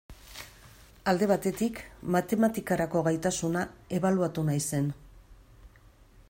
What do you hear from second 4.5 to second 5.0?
zen.